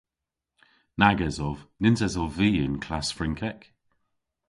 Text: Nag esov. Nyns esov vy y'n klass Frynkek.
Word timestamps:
Nag 0.99 1.19
esov. 1.27 1.57
Nyns 1.81 2.01
esov 2.07 2.29
vy 2.37 2.49
y'n 2.63 2.75
klass 2.85 3.09
Frynkek. 3.17 3.61